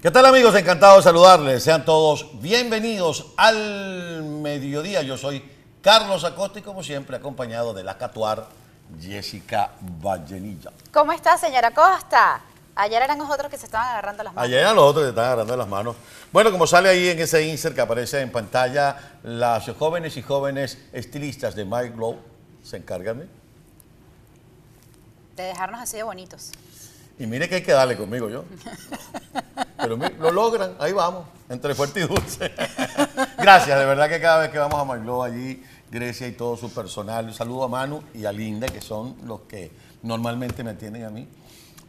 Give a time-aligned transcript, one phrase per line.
[0.00, 0.54] ¿Qué tal amigos?
[0.54, 1.64] Encantado de saludarles.
[1.64, 5.02] Sean todos bienvenidos al mediodía.
[5.02, 5.42] Yo soy
[5.82, 8.46] Carlos Acosta y como siempre acompañado de la Catuar
[9.00, 10.70] Jessica Vallenilla.
[10.92, 12.40] ¿Cómo está, señora Costa?
[12.76, 14.46] Ayer eran nosotros que se estaban agarrando las manos.
[14.46, 15.96] Ayer eran los otros que se estaban agarrando las manos.
[16.30, 20.78] Bueno, como sale ahí en ese insert que aparece en pantalla, las jóvenes y jóvenes
[20.92, 22.20] estilistas de Mike Glow
[22.62, 23.28] se encargan de...
[25.34, 26.52] De dejarnos así de bonitos.
[27.18, 28.44] Y mire que hay que darle conmigo yo.
[29.96, 32.52] Pero lo logran, ahí vamos, entre fuerte y dulce.
[33.38, 36.70] Gracias, de verdad que cada vez que vamos a Maglo allí, Grecia y todo su
[36.70, 39.70] personal, un saludo a Manu y a Linda, que son los que
[40.02, 41.26] normalmente me atienden a mí.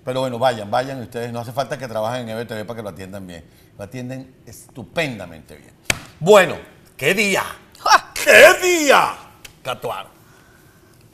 [0.05, 2.89] Pero bueno, vayan, vayan ustedes, no hace falta que trabajen en EBTV para que lo
[2.89, 3.43] atiendan bien.
[3.77, 5.73] Lo atienden estupendamente bien.
[6.19, 6.55] Bueno,
[6.95, 7.43] ¿qué día?
[8.13, 9.13] ¿Qué día?
[9.61, 10.07] Catuar.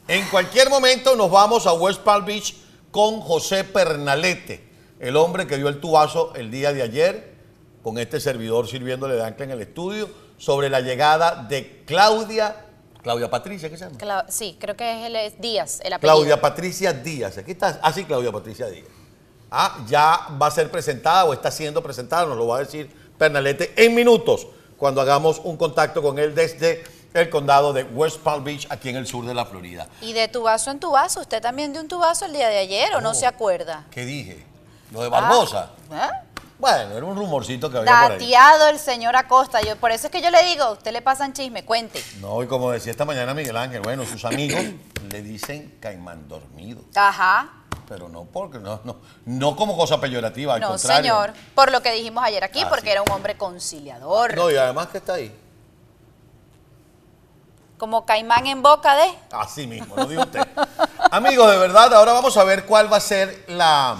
[0.08, 2.54] En cualquier momento nos vamos a West Palm Beach
[2.90, 4.65] con José Pernalete,
[5.00, 7.34] el hombre que dio el tubazo el día de ayer,
[7.82, 12.56] con este servidor sirviéndole de ancla en el estudio, sobre la llegada de Claudia,
[13.02, 13.98] Claudia Patricia, ¿qué se llama?
[13.98, 16.14] Cla- sí, creo que es el es Díaz, el apellido.
[16.16, 18.86] Claudia Patricia Díaz, aquí está, ah sí, Claudia Patricia Díaz.
[19.50, 22.90] Ah, ya va a ser presentada o está siendo presentada, nos lo va a decir
[23.16, 26.82] Pernalete en minutos, cuando hagamos un contacto con él desde
[27.14, 29.88] el condado de West Palm Beach, aquí en el sur de la Florida.
[30.02, 33.00] Y de tubazo en tubazo, ¿usted también dio un tubazo el día de ayer o
[33.00, 33.14] no, No.
[33.14, 33.86] se acuerda?
[33.90, 34.44] ¿Qué dije?
[34.92, 35.70] Lo de Barbosa.
[35.92, 36.10] ¿Ah?
[36.58, 38.18] Bueno, era un rumorcito que había por ahí.
[38.18, 39.60] Dateado el señor Acosta.
[39.60, 42.02] Yo, por eso es que yo le digo, a usted le pasan chisme, cuente.
[42.20, 44.62] No, y como decía esta mañana Miguel Ángel, bueno, sus amigos
[45.10, 47.50] le dicen caimán dormido, Ajá.
[47.86, 51.02] pero no porque no, no, no como cosa peyorativa, al no, contrario.
[51.02, 51.34] señor.
[51.54, 54.34] Por lo que dijimos ayer aquí, Ah, porque era un hombre conciliador.
[54.34, 55.36] No, y además que está ahí.
[57.76, 59.04] Como caimán en boca de...
[59.30, 60.40] Así mismo, lo dijo usted.
[61.10, 63.98] Amigos, de verdad, ahora vamos a ver cuál va a ser la,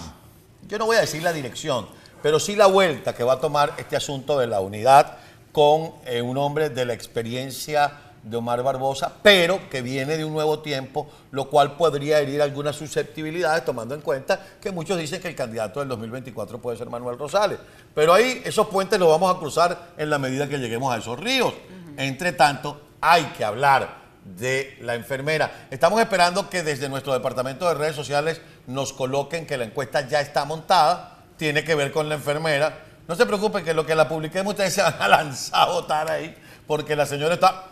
[0.69, 1.87] yo no voy a decir la dirección,
[2.23, 5.19] pero sí la vuelta que va a tomar este asunto de la unidad
[5.53, 10.33] con eh, un hombre de la experiencia de Omar Barbosa, pero que viene de un
[10.33, 15.29] nuevo tiempo, lo cual podría herir algunas susceptibilidades, tomando en cuenta que muchos dicen que
[15.29, 17.59] el candidato del 2024 puede ser Manuel Rosales.
[17.95, 21.21] Pero ahí esos puentes los vamos a cruzar en la medida que lleguemos a esos
[21.21, 21.55] ríos.
[21.97, 25.69] Entre tanto, hay que hablar de la enfermera.
[25.71, 30.21] Estamos esperando que desde nuestro departamento de redes sociales nos coloquen que la encuesta ya
[30.21, 32.85] está montada, tiene que ver con la enfermera.
[33.07, 36.11] No se preocupen que lo que la publiquemos ustedes se van a lanzar a votar
[36.11, 37.71] ahí, porque la señora está...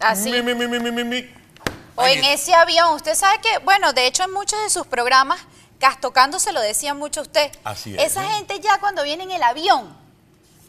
[0.00, 0.30] Así.
[0.30, 1.30] Mi, mi, mi, mi, mi, mi, mi.
[1.96, 5.40] O en ese avión, usted sabe que, bueno, de hecho en muchos de sus programas,
[5.80, 7.50] Castocando se lo decía mucho a usted.
[7.64, 8.12] Así es.
[8.12, 9.96] Esa gente ya cuando viene en el avión,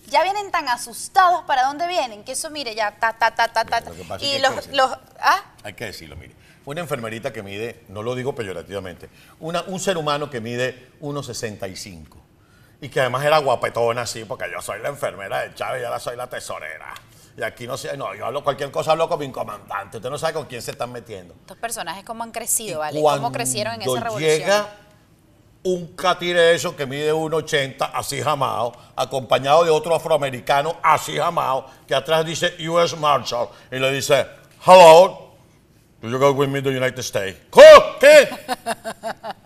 [0.08, 3.66] ya vienen tan asustados para dónde vienen, que eso mire ya, ta, ta, ta, ta,
[3.66, 3.81] ta.
[3.81, 6.34] Lo que pasa es Y hay los, que los, ah, Hay que decirlo, mire.
[6.66, 12.06] Una enfermerita que mide, no lo digo peyorativamente, una, un ser humano que mide 1,65
[12.82, 16.00] y que además era guapetona así, porque yo soy la enfermera de Chávez y ahora
[16.00, 16.94] soy la tesorera.
[17.38, 19.98] Y aquí no sé, no, yo hablo cualquier cosa, hablo con mi comandante.
[19.98, 21.34] Usted no sabe con quién se están metiendo.
[21.34, 23.02] estos personajes cómo han crecido, Y ¿vale?
[23.02, 24.40] Cómo crecieron en esa revolución.
[24.40, 24.68] llega
[25.64, 31.94] un catire eso que mide 1,80 así jamado, acompañado de otro afroamericano así jamado, que
[31.94, 34.26] atrás dice US Marshal y le dice,
[34.66, 35.31] hello,
[36.01, 37.38] do you go with me to the United States?
[37.51, 37.97] ¿Qué?
[38.00, 38.29] ¿Qué?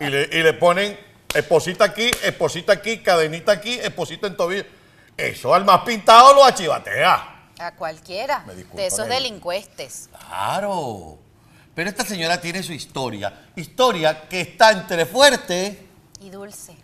[0.06, 0.98] y, le, y le ponen
[1.34, 4.64] esposita aquí, esposita aquí, cadenita aquí, esposita en tobillo.
[5.16, 7.50] Eso al más pintado lo achivatea.
[7.58, 10.10] A cualquiera Me de esos delincuentes.
[10.28, 11.18] Claro.
[11.74, 13.48] Pero esta señora tiene su historia.
[13.54, 15.86] Historia que está entre fuerte.
[16.20, 16.76] Y dulce.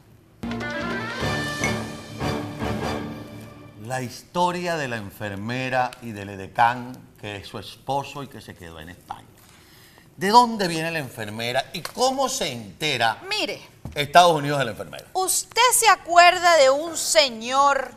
[3.86, 8.54] La historia de la enfermera y del edecán que es su esposo y que se
[8.54, 9.31] quedó en España.
[10.16, 13.60] ¿De dónde viene la enfermera y cómo se entera Mire,
[13.94, 15.04] Estados Unidos de la enfermera?
[15.14, 17.92] ¿usted se acuerda de un señor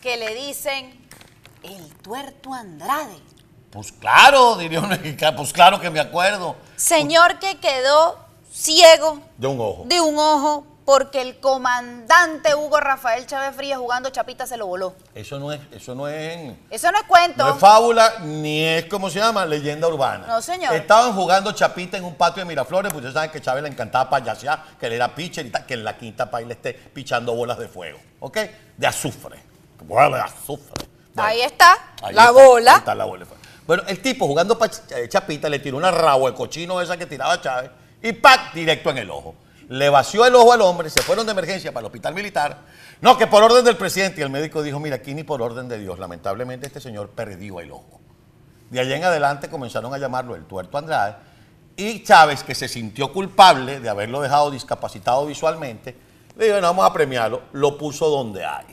[0.00, 1.06] que le dicen
[1.62, 3.18] el tuerto Andrade?
[3.70, 6.56] Pues claro, diría un mexicano, pues claro que me acuerdo.
[6.76, 8.18] Señor que quedó
[8.52, 9.84] ciego De un ojo.
[9.86, 14.94] de un ojo porque el comandante Hugo Rafael Chávez Frías jugando chapita se lo voló.
[15.14, 17.44] Eso no es, eso no es, Eso no es cuento.
[17.46, 19.46] no es fábula ni es, ¿cómo se llama?
[19.46, 20.26] Leyenda urbana.
[20.26, 20.74] No, señor.
[20.74, 24.10] Estaban jugando chapita en un patio de Miraflores, pues ustedes saben que Chávez le encantaba
[24.10, 27.34] payasear, que él era pitcher y tal, que en la quinta país le esté pichando
[27.34, 28.38] bolas de fuego, ¿ok?
[28.76, 29.38] De azufre.
[29.84, 30.86] Bolas de azufre.
[31.14, 32.72] Bueno, Ahí está, ahí la está, bola.
[32.72, 33.42] ahí está la bola de fuego.
[33.66, 34.58] Bueno, el tipo jugando
[34.96, 37.70] eh, chapita le tiró una rabo de cochino esa que tiraba Chávez
[38.02, 38.52] y ¡pac!
[38.54, 39.36] directo en el ojo.
[39.72, 42.58] Le vació el ojo al hombre, se fueron de emergencia para el hospital militar.
[43.00, 44.20] No, que por orden del presidente.
[44.20, 45.98] Y el médico dijo, mira, aquí ni por orden de Dios.
[45.98, 47.98] Lamentablemente este señor perdió el ojo.
[48.68, 51.14] De allá en adelante comenzaron a llamarlo el tuerto Andrade.
[51.74, 55.96] Y Chávez, que se sintió culpable de haberlo dejado discapacitado visualmente,
[56.36, 58.66] le dijo, no, vamos a premiarlo, lo puso donde hay.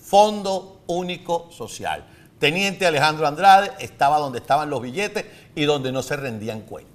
[0.00, 2.04] Fondo Único Social.
[2.38, 5.24] Teniente Alejandro Andrade estaba donde estaban los billetes
[5.56, 6.93] y donde no se rendían cuentas.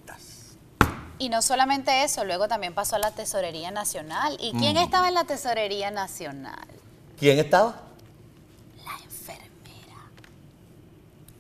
[1.19, 4.38] Y no solamente eso, luego también pasó a la Tesorería Nacional.
[4.39, 6.66] ¿Y quién estaba en la Tesorería Nacional?
[7.19, 7.75] ¿Quién estaba?
[8.86, 9.98] La enfermera.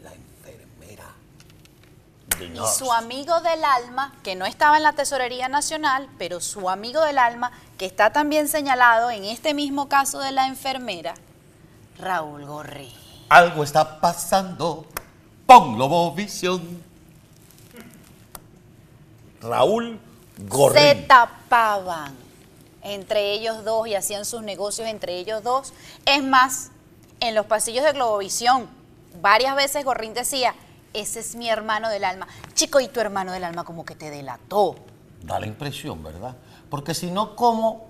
[0.03, 1.05] La enfermera.
[2.53, 7.01] Y su amigo del alma, que no estaba en la Tesorería Nacional, pero su amigo
[7.05, 11.13] del alma, que está también señalado en este mismo caso de la enfermera,
[11.97, 12.93] Raúl Gorri.
[13.29, 14.85] Algo está pasando.
[15.45, 16.88] Pon Globovisión.
[19.41, 19.99] Raúl
[20.37, 21.07] Se Gorrín.
[21.07, 22.15] tapaban
[22.81, 25.73] entre ellos dos y hacían sus negocios entre ellos dos.
[26.05, 26.71] Es más,
[27.19, 28.67] en los pasillos de Globovisión,
[29.21, 30.55] varias veces Gorrín decía,
[30.93, 32.27] ese es mi hermano del alma.
[32.53, 34.75] Chico, y tu hermano del alma como que te delató.
[35.21, 36.35] Da la impresión, ¿verdad?
[36.69, 37.88] Porque si no, como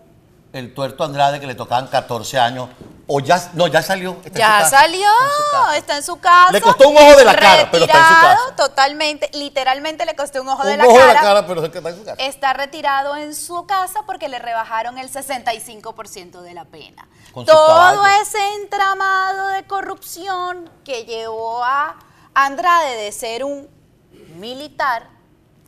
[0.51, 2.69] el tuerto Andrade que le tocaban 14 años,
[3.05, 4.17] o ya, no, ya salió.
[4.23, 5.77] está en su Ya casa, salió, está en su casa.
[5.77, 6.51] está en su casa.
[6.51, 8.55] Le costó un ojo de la cara, pero está en su retirado casa.
[8.55, 11.63] Totalmente, literalmente le costó un ojo, de, Un la ojo cara, de la cara, pero
[11.65, 12.23] está en su casa.
[12.23, 17.07] Está retirado en su casa porque le rebajaron el 65% de la pena.
[17.31, 21.95] Con Todo ese entramado de corrupción que llevó a
[22.33, 23.67] Andrade de ser un
[24.35, 25.09] militar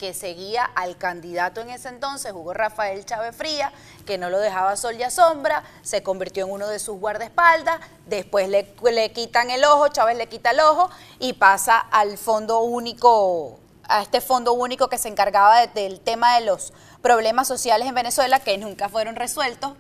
[0.02, 3.72] que seguía al candidato en ese entonces, Hugo Rafael Chávez Fría,
[4.04, 7.80] que no lo dejaba sol y a sombra, se convirtió en uno de sus guardaespaldas,
[8.08, 10.90] después le, le quitan el ojo, Chávez le quita el ojo
[11.20, 16.34] y pasa al fondo único, a este fondo único que se encargaba de- del tema
[16.40, 16.74] de los
[17.04, 19.74] problemas sociales en Venezuela que nunca fueron resueltos,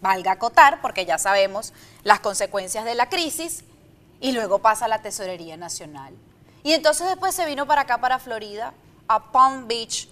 [0.00, 3.64] valga acotar, porque ya sabemos las consecuencias de la crisis,
[4.20, 6.14] y luego pasa a la Tesorería Nacional.
[6.62, 8.72] Y entonces después se vino para acá, para Florida,
[9.10, 10.08] a Palm Beach.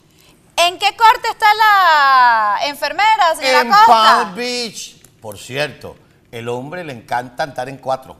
[0.56, 3.86] ¿En qué corte está la enfermera, señora En Costa?
[3.86, 4.96] Palm Beach.
[5.20, 5.96] Por cierto,
[6.32, 8.16] el hombre le encanta andar en cuatro.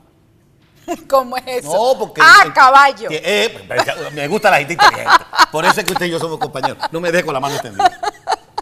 [1.08, 1.72] ¿Cómo es eso?
[1.74, 2.20] No, porque.
[2.24, 3.08] Ah, el- caballo.
[3.10, 5.10] eh, pero me gusta la gente inteligente.
[5.50, 6.78] Por eso es que usted y yo somos compañeros.
[6.92, 8.00] No me deje con la mano extendida.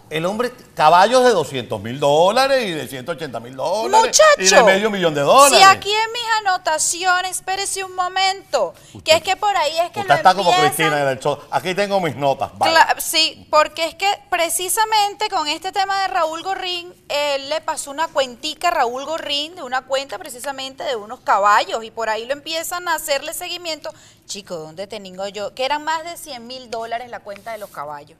[0.08, 4.16] El hombre, caballos de 200 mil dólares y de 180 mil dólares.
[4.38, 4.64] Y de Muchacho.
[4.64, 5.58] medio millón de dólares.
[5.58, 8.72] Si aquí en mis anotaciones, espérese un momento,
[9.04, 11.38] que es que por ahí es que Usted lo está como Cristina del show.
[11.50, 12.56] Aquí tengo mis notas.
[12.56, 12.78] vale.
[12.98, 18.06] Sí, porque es que precisamente con este tema de Raúl Gorrín, él le pasó una
[18.06, 22.32] cuentica a Raúl Gorrín de una cuenta precisamente de unos caballos y por ahí lo
[22.32, 23.92] empiezan a hacerle seguimiento.
[24.26, 25.52] Chico, ¿dónde tengo yo?
[25.54, 28.16] Que eran más de 100 mil dólares la cuenta de los caballos.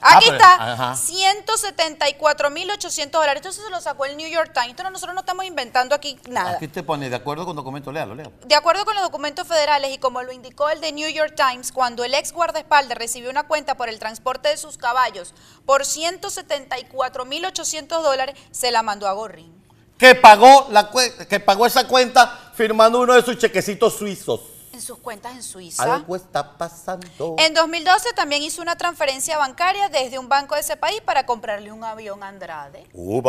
[0.00, 0.96] Ah, Aquí pero- está, ajá.
[0.96, 3.42] 174.800 dólares.
[3.44, 4.70] Esto se lo sacó el New York Times.
[4.70, 6.52] Esto nosotros no estamos inventando aquí nada.
[6.52, 8.32] Aquí te pone de acuerdo con documento, léalo, léalo.
[8.44, 11.72] De acuerdo con los documentos federales y como lo indicó el de New York Times,
[11.72, 15.34] cuando el ex guardaespaldas recibió una cuenta por el transporte de sus caballos
[15.64, 19.54] por 174.800 dólares, se la mandó a Gorrín.
[19.98, 20.90] Que pagó, la
[21.28, 24.40] que pagó esa cuenta firmando uno de sus chequecitos suizos.
[24.76, 25.94] En sus cuentas en Suiza.
[25.94, 27.34] Algo está pasando.
[27.38, 31.72] En 2012 también hizo una transferencia bancaria desde un banco de ese país para comprarle
[31.72, 32.86] un avión a Andrade.
[32.92, 33.22] Mire,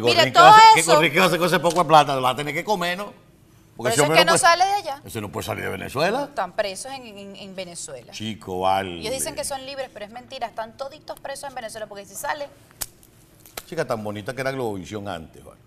[0.00, 2.14] Gorrín, ¿qué todo ¿qué eso- Gorrín, ¿qué va a hacer con ese poco de plata?
[2.16, 3.12] Lo va a tener que comer, ¿no?
[3.76, 5.02] Por ese eso es hombre que no puede- sale de allá.
[5.04, 6.24] Ese no puede salir de Venezuela.
[6.24, 8.12] Están presos en, en- en Venezuela.
[8.12, 8.98] Chico, vale.
[9.00, 10.46] Ellos dicen que son libres, pero es mentira.
[10.46, 12.48] Están toditos presos en Venezuela porque si sale,
[13.66, 15.60] Chica tan bonita que era Globovisión antes, vale.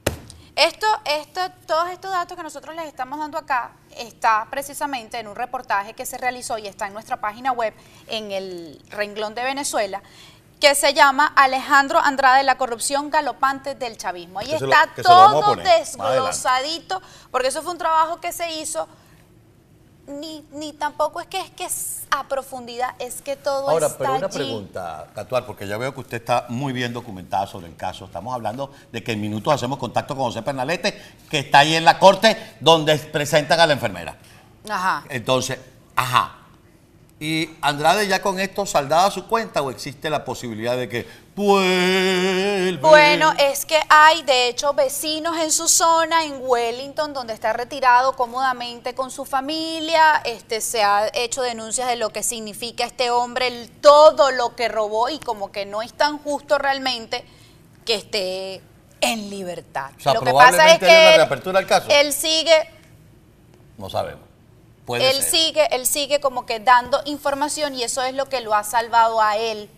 [0.56, 5.36] Esto, esto, todos estos datos que nosotros les estamos dando acá está precisamente en un
[5.36, 7.74] reportaje que se realizó y está en nuestra página web
[8.08, 10.02] en el renglón de Venezuela
[10.64, 14.40] que se llama Alejandro Andrade, la corrupción galopante del chavismo.
[14.40, 18.88] Ahí Que está lo todo desglosadito, porque eso fue un trabajo que se hizo,
[20.08, 23.98] ni, ni tampoco es que es que es a profundidad, es que todo Ahora, está
[23.98, 24.36] pero una allí.
[24.36, 28.06] pregunta, Catuar, porque ya veo que usted está muy bien documentado sobre el caso.
[28.06, 31.86] Estamos hablando de que en minutos hacemos contacto con José Pernalete, que está ahí en
[31.86, 34.18] la corte donde presentan a la enfermera.
[34.70, 35.06] Ajá.
[35.10, 35.58] Entonces,
[35.96, 36.38] ajá.
[37.20, 43.34] ¿Y Andrade ya con esto saldada su cuenta o existe la posibilidad de que Bueno,
[43.40, 48.94] es que hay de hecho vecinos en su zona, en Wellington, donde está retirado cómodamente
[48.94, 50.22] con su familia.
[50.26, 55.10] Este, se ha hecho denuncias de lo que significa este hombre, todo lo que robó
[55.10, 57.26] y como que no es tan justo realmente
[57.86, 58.62] que esté
[59.02, 59.92] en libertad.
[59.98, 61.90] O sea, lo que pasa es que él, caso.
[62.12, 62.70] sigue
[63.78, 64.24] No sabemos.
[64.86, 65.32] Puede él ser.
[65.32, 69.22] sigue, él sigue como que dando información y eso es lo que lo ha salvado
[69.22, 69.70] a él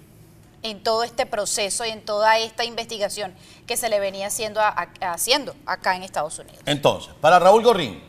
[0.64, 3.34] en todo este proceso y en toda esta investigación
[3.68, 4.70] que se le venía haciendo, a-
[5.02, 6.60] a- haciendo acá en Estados Unidos.
[6.66, 8.02] Entonces, para Raúl Gorrín,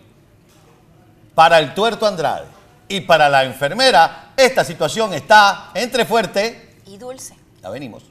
[1.35, 2.47] para el tuerto Andrade
[2.89, 6.77] Y para la enfermera, esta situación está entre fuerte.
[6.87, 7.35] Y dulce.
[7.61, 8.05] Ya venimos.